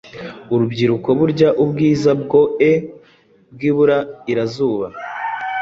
[0.53, 2.71] Urubyiruko, burya Ubwiza bwoe
[3.53, 4.87] bwiburairazuba